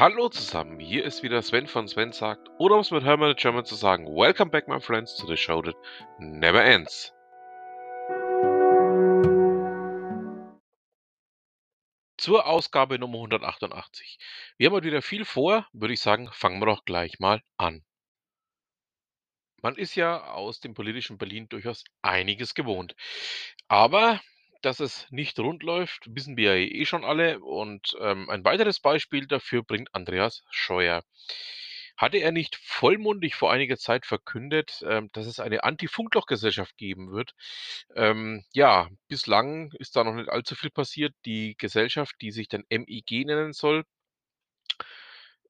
Hallo 0.00 0.30
zusammen, 0.30 0.80
hier 0.80 1.04
ist 1.04 1.22
wieder 1.22 1.42
Sven 1.42 1.66
von 1.66 1.86
Sven 1.86 2.10
sagt, 2.12 2.48
oder 2.58 2.76
um 2.76 2.80
es 2.80 2.90
mit 2.90 3.04
Hermann 3.04 3.36
German 3.36 3.66
zu 3.66 3.74
sagen, 3.74 4.06
Welcome 4.06 4.50
back 4.50 4.66
my 4.66 4.80
friends 4.80 5.14
to 5.16 5.26
the 5.26 5.36
show 5.36 5.60
that 5.60 5.76
never 6.18 6.64
ends. 6.64 7.12
Zur 12.16 12.46
Ausgabe 12.46 12.98
Nummer 12.98 13.18
188. 13.18 14.18
Wir 14.56 14.68
haben 14.68 14.74
heute 14.76 14.86
wieder 14.86 15.02
viel 15.02 15.26
vor, 15.26 15.68
würde 15.74 15.92
ich 15.92 16.00
sagen, 16.00 16.30
fangen 16.32 16.60
wir 16.60 16.66
doch 16.66 16.86
gleich 16.86 17.18
mal 17.18 17.42
an. 17.58 17.84
Man 19.60 19.76
ist 19.76 19.96
ja 19.96 20.32
aus 20.32 20.60
dem 20.60 20.72
politischen 20.72 21.18
Berlin 21.18 21.46
durchaus 21.50 21.84
einiges 22.00 22.54
gewohnt. 22.54 22.96
Aber 23.68 24.18
dass 24.62 24.80
es 24.80 25.06
nicht 25.10 25.38
rund 25.38 25.62
läuft, 25.62 26.14
wissen 26.14 26.36
wir 26.36 26.58
ja 26.58 26.66
eh 26.66 26.84
schon 26.86 27.04
alle. 27.04 27.40
Und 27.40 27.96
ähm, 28.00 28.28
ein 28.30 28.44
weiteres 28.44 28.80
Beispiel 28.80 29.26
dafür 29.26 29.62
bringt 29.62 29.94
Andreas 29.94 30.44
Scheuer. 30.50 31.02
Hatte 31.96 32.18
er 32.18 32.32
nicht 32.32 32.56
vollmundig 32.56 33.34
vor 33.34 33.52
einiger 33.52 33.76
Zeit 33.76 34.06
verkündet, 34.06 34.82
ähm, 34.86 35.10
dass 35.12 35.26
es 35.26 35.38
eine 35.40 35.64
Anti-Funkloch-Gesellschaft 35.64 36.76
geben 36.78 37.12
wird? 37.12 37.34
Ähm, 37.94 38.44
ja, 38.54 38.88
bislang 39.08 39.72
ist 39.78 39.96
da 39.96 40.04
noch 40.04 40.14
nicht 40.14 40.30
allzu 40.30 40.54
viel 40.54 40.70
passiert. 40.70 41.14
Die 41.26 41.56
Gesellschaft, 41.58 42.16
die 42.22 42.30
sich 42.30 42.48
dann 42.48 42.64
MIG 42.70 43.26
nennen 43.26 43.52
soll, 43.52 43.84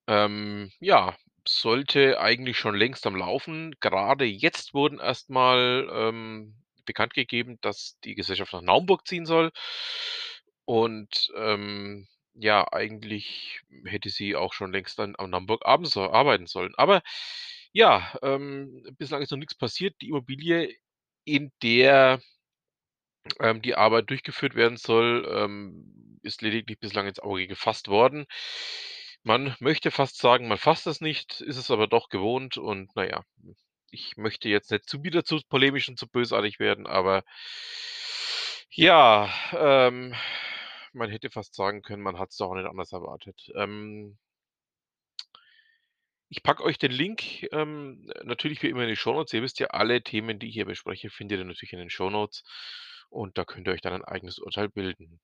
ähm, 0.06 0.72
ja, 0.80 1.16
sollte 1.46 2.20
eigentlich 2.20 2.58
schon 2.58 2.74
längst 2.76 3.06
am 3.06 3.16
Laufen. 3.16 3.74
Gerade 3.80 4.24
jetzt 4.24 4.74
wurden 4.74 4.98
erstmal 4.98 5.88
ähm, 5.92 6.54
bekannt 6.84 7.14
gegeben, 7.14 7.58
dass 7.60 7.98
die 8.04 8.14
Gesellschaft 8.14 8.52
nach 8.52 8.62
Naumburg 8.62 9.06
ziehen 9.06 9.26
soll. 9.26 9.52
Und 10.64 11.32
ähm, 11.36 12.06
ja, 12.34 12.66
eigentlich 12.72 13.60
hätte 13.84 14.10
sie 14.10 14.36
auch 14.36 14.52
schon 14.52 14.72
längst 14.72 14.98
dann 14.98 15.14
am 15.18 15.30
Naumburg 15.30 15.66
arbeiten 15.66 16.46
sollen. 16.46 16.74
Aber 16.76 17.02
ja, 17.72 18.12
ähm, 18.22 18.84
bislang 18.98 19.22
ist 19.22 19.30
noch 19.30 19.38
nichts 19.38 19.54
passiert. 19.54 19.94
Die 20.00 20.08
Immobilie, 20.08 20.76
in 21.24 21.52
der 21.62 22.20
ähm, 23.40 23.62
die 23.62 23.74
Arbeit 23.74 24.10
durchgeführt 24.10 24.54
werden 24.54 24.76
soll, 24.76 25.28
ähm, 25.32 26.18
ist 26.22 26.42
lediglich 26.42 26.78
bislang 26.78 27.06
ins 27.06 27.20
Auge 27.20 27.46
gefasst 27.46 27.88
worden. 27.88 28.26
Man 29.22 29.54
möchte 29.60 29.90
fast 29.90 30.18
sagen, 30.18 30.48
man 30.48 30.58
fasst 30.58 30.86
es 30.86 31.00
nicht, 31.00 31.40
ist 31.42 31.56
es 31.56 31.70
aber 31.70 31.86
doch 31.86 32.08
gewohnt 32.08 32.56
und 32.56 32.94
naja, 32.96 33.22
ich 33.90 34.16
möchte 34.16 34.48
jetzt 34.48 34.70
nicht 34.70 34.88
zu 34.88 35.02
wieder 35.04 35.24
zu 35.24 35.40
polemisch 35.48 35.88
und 35.88 35.98
zu 35.98 36.08
bösartig 36.08 36.58
werden, 36.60 36.86
aber 36.86 37.24
ja, 38.70 39.32
ähm, 39.52 40.14
man 40.92 41.10
hätte 41.10 41.30
fast 41.30 41.54
sagen 41.54 41.82
können, 41.82 42.02
man 42.02 42.18
hat 42.18 42.30
es 42.30 42.36
doch 42.36 42.54
nicht 42.54 42.66
anders 42.66 42.92
erwartet. 42.92 43.50
Ähm, 43.56 44.18
ich 46.28 46.42
packe 46.44 46.62
euch 46.62 46.78
den 46.78 46.92
Link 46.92 47.48
ähm, 47.52 48.10
natürlich 48.22 48.62
wie 48.62 48.68
immer 48.68 48.84
in 48.84 48.88
die 48.88 48.96
Shownotes. 48.96 49.32
Ihr 49.32 49.42
wisst 49.42 49.58
ja, 49.58 49.68
alle 49.68 50.02
Themen, 50.02 50.38
die 50.38 50.48
ich 50.48 50.54
hier 50.54 50.64
bespreche, 50.66 51.10
findet 51.10 51.40
ihr 51.40 51.44
natürlich 51.44 51.72
in 51.72 51.80
den 51.80 51.90
Shownotes 51.90 52.44
und 53.08 53.36
da 53.38 53.44
könnt 53.44 53.66
ihr 53.66 53.72
euch 53.72 53.80
dann 53.80 53.94
ein 53.94 54.04
eigenes 54.04 54.38
Urteil 54.38 54.68
bilden. 54.68 55.20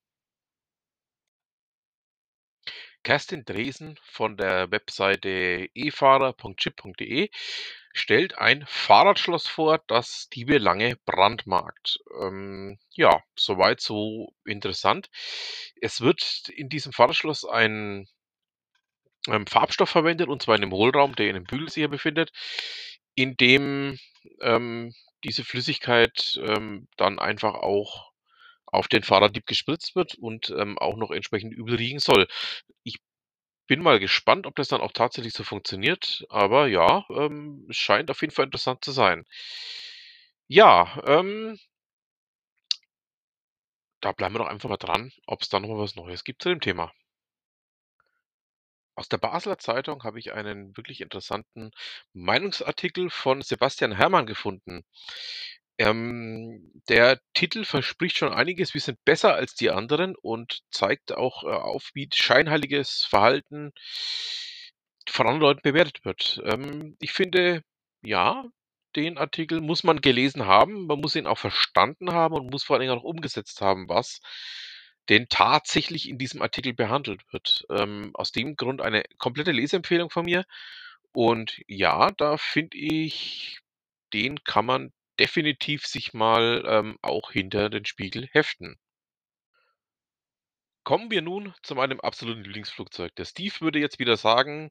Kerstin 3.05 3.45
Dresen 3.45 3.97
von 4.03 4.37
der 4.37 4.73
Webseite 4.73 5.69
efahrer.chip.de 5.75 7.31
stellt 7.97 8.39
ein 8.39 8.65
Fahrradschloss 8.67 9.47
vor, 9.47 9.83
das 9.87 10.29
Diebe 10.29 10.59
lange 10.59 10.97
brandmarkt. 11.07 11.99
Ähm, 12.21 12.79
ja, 12.93 13.23
soweit 13.37 13.81
so 13.81 14.33
interessant. 14.45 15.09
Es 15.81 16.01
wird 16.01 16.49
in 16.55 16.69
diesem 16.69 16.93
Fahrradschloss 16.93 17.45
ein 17.45 18.07
ähm, 19.29 19.47
Farbstoff 19.47 19.91
verwendet, 19.91 20.29
und 20.29 20.43
zwar 20.43 20.57
in 20.57 20.63
dem 20.63 20.73
Hohlraum, 20.73 21.17
der 21.17 21.29
in 21.29 21.35
dem 21.35 21.45
Bügelsicher 21.45 21.89
befindet, 21.89 22.33
in 23.15 23.37
dem 23.37 23.99
ähm, 24.41 24.95
diese 25.25 25.45
Flüssigkeit 25.45 26.39
ähm, 26.43 26.89
dann 26.97 27.19
einfach 27.19 27.55
auch 27.55 28.13
auf 28.67 28.89
den 28.89 29.03
Fahrraddieb 29.03 29.47
gespritzt 29.47 29.97
wird 29.97 30.15
und 30.17 30.51
ähm, 30.51 30.79
auch 30.79 30.97
noch 30.97 31.11
entsprechend 31.11 31.55
übel 31.55 31.77
riechen 31.77 31.99
soll. 31.99 32.29
Ich 32.83 32.99
bin 33.67 33.83
mal 33.83 33.99
gespannt, 34.01 34.47
ob 34.47 34.57
das 34.57 34.69
dann 34.69 34.81
auch 34.81 34.93
tatsächlich 34.93 35.35
so 35.35 35.45
funktioniert, 35.45 36.25
aber 36.31 36.67
ja, 36.69 37.05
ähm, 37.11 37.67
scheint 37.71 38.11
auf 38.11 38.21
jeden 38.21 38.33
Fall 38.33 38.47
interessant 38.47 38.85
zu 38.85 38.93
sein. 38.93 39.25
Ja, 40.49 41.03
ähm 41.07 41.59
da 44.01 44.13
bleiben 44.13 44.35
wir 44.35 44.39
doch 44.39 44.47
einfach 44.47 44.71
mal 44.71 44.79
dran, 44.79 45.13
ob 45.27 45.43
es 45.43 45.51
da 45.51 45.61
noch 45.61 45.69
mal 45.69 45.77
was 45.79 45.97
Neues 45.97 46.25
gibt 46.25 46.43
zu 46.43 46.49
dem 46.49 46.61
Thema. 46.63 46.95
Aus 48.95 49.09
der 49.09 49.17
Basler 49.17 49.57
Zeitung 49.59 50.05
habe 50.05 50.19
ich 50.19 50.33
einen 50.35 50.77
wirklich 50.77 51.01
interessanten 51.01 51.71
Meinungsartikel 52.13 53.09
von 53.09 53.41
Sebastian 53.41 53.93
Herrmann 53.93 54.27
gefunden. 54.27 54.85
Ähm, 55.79 56.73
der 56.89 57.21
Titel 57.35 57.65
verspricht 57.65 58.17
schon 58.19 58.33
einiges. 58.33 58.75
Wir 58.75 58.81
sind 58.81 59.05
besser 59.05 59.35
als 59.35 59.55
die 59.55 59.71
anderen 59.71 60.17
und 60.17 60.61
zeigt 60.71 61.13
auch 61.13 61.45
äh, 61.45 61.49
auf, 61.49 61.91
wie 61.95 62.09
scheinheiliges 62.13 63.05
Verhalten 63.05 63.73
von 65.09 65.27
anderen 65.27 65.43
Leuten 65.43 65.63
bewertet 65.63 66.05
wird. 66.05 66.41
Ähm, 66.45 66.97
ich 67.01 67.13
finde, 67.13 67.63
ja, 68.03 68.45
den 68.97 69.19
Artikel 69.19 69.61
muss 69.61 69.85
man 69.85 70.01
gelesen 70.01 70.47
haben, 70.47 70.87
man 70.87 71.01
muss 71.01 71.17
ihn 71.17 71.27
auch 71.27 71.39
verstanden 71.39 72.13
haben 72.13 72.35
und 72.35 72.51
muss 72.51 72.65
vor 72.65 72.77
allen 72.77 72.89
Dingen 72.89 72.99
auch 72.99 73.05
umgesetzt 73.05 73.61
haben, 73.61 73.89
was 73.89 74.21
denn 75.09 75.29
tatsächlich 75.29 76.09
in 76.09 76.19
diesem 76.19 76.43
Artikel 76.43 76.73
behandelt 76.73 77.23
wird. 77.33 77.67
Ähm, 77.71 78.11
aus 78.15 78.33
dem 78.33 78.57
Grund 78.57 78.81
eine 78.81 79.05
komplette 79.19 79.53
Leseempfehlung 79.53 80.11
von 80.11 80.25
mir. 80.25 80.45
Und 81.13 81.61
ja, 81.69 82.11
da 82.13 82.39
finde 82.39 82.77
ich, 82.77 83.61
den 84.13 84.43
kann 84.45 84.67
man 84.67 84.93
definitiv 85.21 85.87
sich 85.87 86.15
mal 86.15 86.65
ähm, 86.67 86.99
auch 87.03 87.33
hinter 87.33 87.71
den 87.71 87.85
Spiegel 87.85 88.29
heften. 88.33 88.79
Kommen 90.85 91.11
wir 91.11 91.21
nun 91.21 91.53
zu 91.65 91.75
meinem 91.75 92.01
absoluten 92.01 92.45
Lieblingsflugzeug. 92.45 93.13
Der 93.17 93.25
Steve 93.25 93.55
würde 93.59 93.81
jetzt 93.81 93.99
wieder 93.99 94.17
sagen, 94.17 94.71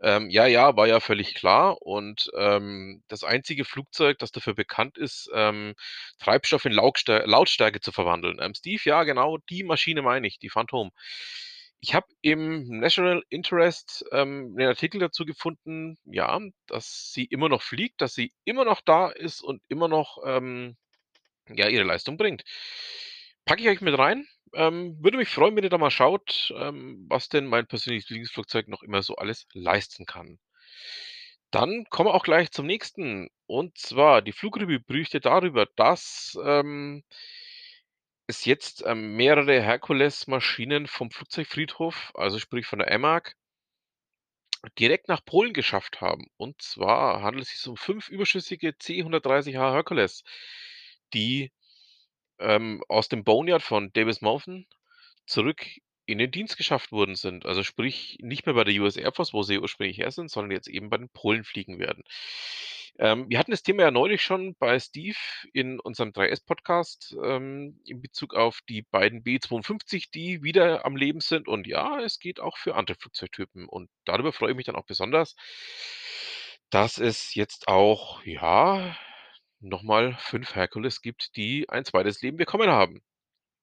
ähm, 0.00 0.30
ja, 0.30 0.46
ja, 0.46 0.76
war 0.76 0.86
ja 0.86 1.00
völlig 1.00 1.34
klar. 1.34 1.82
Und 1.82 2.30
ähm, 2.36 3.02
das 3.08 3.24
einzige 3.24 3.64
Flugzeug, 3.64 4.18
das 4.20 4.30
dafür 4.30 4.54
bekannt 4.54 4.96
ist, 4.98 5.28
ähm, 5.34 5.74
Treibstoff 6.20 6.64
in 6.64 6.72
Lautstär 6.72 7.26
Lautstärke 7.26 7.80
zu 7.80 7.90
verwandeln. 7.90 8.38
Ähm, 8.40 8.54
Steve, 8.54 8.82
ja, 8.84 9.02
genau, 9.02 9.38
die 9.50 9.64
Maschine 9.64 10.02
meine 10.02 10.28
ich, 10.28 10.38
die 10.38 10.50
Phantom. 10.50 10.92
Ich 11.80 11.94
habe 11.94 12.06
im 12.22 12.66
National 12.80 13.22
Interest 13.28 14.04
ähm, 14.10 14.54
einen 14.58 14.68
Artikel 14.68 14.98
dazu 14.98 15.24
gefunden, 15.24 15.96
ja, 16.04 16.40
dass 16.66 17.12
sie 17.12 17.24
immer 17.24 17.48
noch 17.48 17.62
fliegt, 17.62 18.00
dass 18.00 18.14
sie 18.14 18.32
immer 18.44 18.64
noch 18.64 18.80
da 18.80 19.08
ist 19.10 19.42
und 19.42 19.62
immer 19.68 19.86
noch 19.86 20.18
ähm, 20.24 20.76
ja, 21.48 21.68
ihre 21.68 21.84
Leistung 21.84 22.16
bringt. 22.16 22.42
Packe 23.44 23.62
ich 23.62 23.68
euch 23.68 23.80
mit 23.80 23.96
rein. 23.96 24.26
Ähm, 24.54 24.96
würde 25.02 25.18
mich 25.18 25.28
freuen, 25.28 25.54
wenn 25.56 25.64
ihr 25.64 25.70
da 25.70 25.78
mal 25.78 25.90
schaut, 25.90 26.52
ähm, 26.56 27.06
was 27.08 27.28
denn 27.28 27.46
mein 27.46 27.66
persönliches 27.66 28.10
Lieblingsflugzeug 28.10 28.68
noch 28.68 28.82
immer 28.82 29.02
so 29.02 29.16
alles 29.16 29.46
leisten 29.52 30.04
kann. 30.06 30.38
Dann 31.50 31.86
kommen 31.90 32.08
wir 32.08 32.14
auch 32.14 32.24
gleich 32.24 32.50
zum 32.50 32.66
nächsten. 32.66 33.28
Und 33.46 33.78
zwar, 33.78 34.20
die 34.20 34.32
Flugrevue 34.32 34.80
berichtet 34.80 35.24
darüber, 35.26 35.66
dass 35.76 36.36
ähm, 36.44 37.04
es 38.28 38.44
jetzt 38.44 38.84
ähm, 38.86 39.16
mehrere 39.16 39.60
Herkules-Maschinen 39.60 40.86
vom 40.86 41.10
Flugzeugfriedhof, 41.10 42.12
also 42.14 42.38
sprich 42.38 42.66
von 42.66 42.78
der 42.78 42.90
EMAG, 42.92 43.34
direkt 44.78 45.08
nach 45.08 45.24
Polen 45.24 45.54
geschafft 45.54 46.02
haben. 46.02 46.26
Und 46.36 46.60
zwar 46.60 47.22
handelt 47.22 47.46
es 47.46 47.50
sich 47.52 47.66
um 47.66 47.76
fünf 47.76 48.08
überschüssige 48.08 48.76
C-130H 48.76 49.72
Hercules, 49.72 50.24
die 51.14 51.52
ähm, 52.38 52.84
aus 52.88 53.08
dem 53.08 53.24
Boneyard 53.24 53.62
von 53.62 53.92
Davis 53.94 54.20
Monthan 54.20 54.66
zurück 55.26 55.64
in 56.08 56.18
den 56.18 56.30
Dienst 56.30 56.56
geschafft 56.56 56.90
worden 56.90 57.16
sind. 57.16 57.44
Also 57.44 57.62
sprich, 57.62 58.18
nicht 58.22 58.46
mehr 58.46 58.54
bei 58.54 58.64
der 58.64 58.74
US 58.80 58.96
Air 58.96 59.12
Force, 59.12 59.34
wo 59.34 59.42
sie 59.42 59.58
ursprünglich 59.58 59.98
her 59.98 60.10
sind, 60.10 60.30
sondern 60.30 60.52
jetzt 60.52 60.68
eben 60.68 60.88
bei 60.88 60.96
den 60.96 61.10
Polen 61.10 61.44
fliegen 61.44 61.78
werden. 61.78 62.02
Ähm, 62.98 63.26
wir 63.28 63.38
hatten 63.38 63.50
das 63.50 63.62
Thema 63.62 63.82
ja 63.82 63.90
neulich 63.90 64.22
schon 64.22 64.56
bei 64.56 64.80
Steve 64.80 65.18
in 65.52 65.78
unserem 65.78 66.10
3S-Podcast 66.10 67.14
ähm, 67.22 67.80
in 67.84 68.00
Bezug 68.00 68.34
auf 68.34 68.60
die 68.68 68.82
beiden 68.82 69.22
B-52, 69.22 70.10
die 70.12 70.42
wieder 70.42 70.86
am 70.86 70.96
Leben 70.96 71.20
sind. 71.20 71.46
Und 71.46 71.66
ja, 71.66 72.00
es 72.00 72.18
geht 72.18 72.40
auch 72.40 72.56
für 72.56 72.74
andere 72.74 72.96
Flugzeugtypen. 72.96 73.68
Und 73.68 73.90
darüber 74.06 74.32
freue 74.32 74.52
ich 74.52 74.56
mich 74.56 74.66
dann 74.66 74.76
auch 74.76 74.86
besonders, 74.86 75.36
dass 76.70 76.96
es 76.98 77.34
jetzt 77.34 77.68
auch, 77.68 78.24
ja, 78.24 78.96
nochmal 79.60 80.16
fünf 80.20 80.54
Herkules 80.54 81.02
gibt, 81.02 81.36
die 81.36 81.68
ein 81.68 81.84
zweites 81.84 82.22
Leben 82.22 82.38
bekommen 82.38 82.70
haben. 82.70 83.02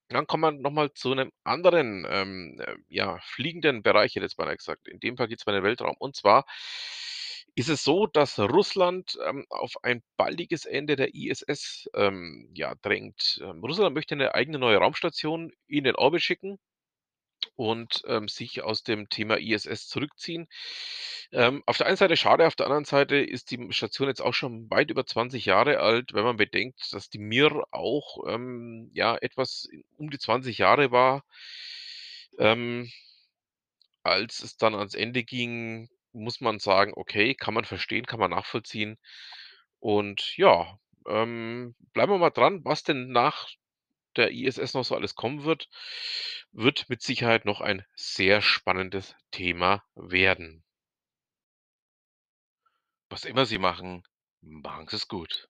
Dann 0.09 0.27
kommen 0.27 0.41
wir 0.43 0.61
nochmal 0.61 0.93
zu 0.93 1.11
einem 1.11 1.31
anderen, 1.43 2.05
ähm, 2.09 2.59
äh, 2.59 2.75
ja, 2.89 3.19
fliegenden 3.23 3.81
Bereich, 3.83 4.11
hätte 4.15 4.25
ich 4.25 4.31
jetzt 4.31 4.37
beinahe 4.37 4.57
gesagt. 4.57 4.87
In 4.87 4.99
dem 4.99 5.17
Fall 5.17 5.27
geht 5.27 5.39
es 5.39 5.45
bei 5.45 5.51
den 5.51 5.63
Weltraum. 5.63 5.95
Und 5.97 6.15
zwar 6.15 6.45
ist 7.55 7.69
es 7.69 7.83
so, 7.83 8.05
dass 8.05 8.37
Russland 8.37 9.17
ähm, 9.25 9.45
auf 9.49 9.73
ein 9.81 10.03
baldiges 10.17 10.65
Ende 10.65 10.95
der 10.95 11.15
ISS 11.15 11.89
ähm, 11.95 12.49
ja, 12.53 12.75
drängt. 12.81 13.39
Ähm, 13.41 13.63
Russland 13.63 13.95
möchte 13.95 14.13
eine 14.13 14.35
eigene 14.35 14.59
neue 14.59 14.77
Raumstation 14.77 15.51
in 15.67 15.85
den 15.85 15.95
Orbit 15.95 16.21
schicken. 16.21 16.59
Und, 17.55 18.01
ähm, 18.07 18.27
sich 18.27 18.63
aus 18.63 18.83
dem 18.83 19.09
Thema 19.09 19.37
ISS 19.39 19.87
zurückziehen. 19.87 20.47
Ähm, 21.31 21.63
auf 21.65 21.77
der 21.77 21.87
einen 21.87 21.97
Seite 21.97 22.17
schade, 22.17 22.47
auf 22.47 22.55
der 22.55 22.65
anderen 22.67 22.85
Seite 22.85 23.17
ist 23.17 23.51
die 23.51 23.67
Station 23.71 24.07
jetzt 24.07 24.21
auch 24.21 24.33
schon 24.33 24.69
weit 24.69 24.91
über 24.91 25.05
20 25.05 25.45
Jahre 25.45 25.79
alt, 25.79 26.13
wenn 26.13 26.23
man 26.23 26.37
bedenkt, 26.37 26.93
dass 26.93 27.09
die 27.09 27.19
Mir 27.19 27.63
auch, 27.71 28.19
ähm, 28.27 28.89
ja, 28.93 29.15
etwas 29.17 29.67
um 29.97 30.09
die 30.09 30.19
20 30.19 30.57
Jahre 30.59 30.91
war. 30.91 31.23
Ähm 32.39 32.89
als 34.03 34.41
es 34.43 34.55
dann 34.57 34.75
ans 34.75 34.93
Ende 34.93 35.23
ging, 35.23 35.89
muss 36.13 36.39
man 36.39 36.59
sagen: 36.59 36.93
„Okay, 36.95 37.33
kann 37.35 37.53
man 37.53 37.65
verstehen, 37.65 38.05
kann 38.05 38.19
man 38.19 38.31
nachvollziehen.“ 38.31 38.97
Und 39.79 40.37
ja, 40.37 40.79
ähm, 41.07 41.75
bleiben 41.93 42.11
wir 42.13 42.17
mal 42.19 42.29
dran, 42.29 42.61
was 42.63 42.83
denn 42.83 43.09
nach 43.09 43.47
der 44.17 44.31
ISS 44.31 44.73
noch 44.73 44.85
so 44.85 44.95
alles 44.95 45.15
kommen 45.15 45.43
wird. 45.43 45.69
Wird 46.51 46.89
mit 46.89 47.01
Sicherheit 47.01 47.45
noch 47.45 47.61
ein 47.61 47.85
sehr 47.95 48.41
spannendes 48.41 49.15
Thema 49.31 49.83
werden. 49.95 50.63
Was 53.09 53.25
immer 53.25 53.45
Sie 53.45 53.59
machen, 53.59 54.03
machen 54.41 54.87
Sie's 54.87 55.07
gut. 55.07 55.49